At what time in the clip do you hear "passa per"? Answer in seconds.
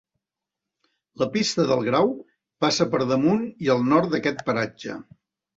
2.65-3.03